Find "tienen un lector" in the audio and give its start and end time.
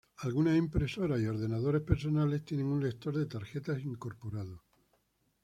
2.43-3.15